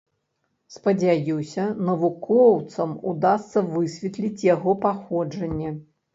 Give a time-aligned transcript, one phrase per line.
[0.77, 5.73] Спадзяюся, навукоўцам удасца высветліць яго паходжанне.